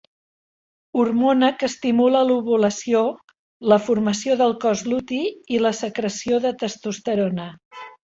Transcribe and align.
Hormona 1.01 1.49
que 1.63 1.67
estimula 1.71 2.21
l'ovulació, 2.29 3.03
la 3.73 3.77
formació 3.89 4.37
del 4.39 4.55
cos 4.63 4.81
luti 4.93 5.19
i 5.57 5.61
la 5.67 5.73
secreció 5.81 6.41
de 6.47 6.53
testosterona. 6.65 7.47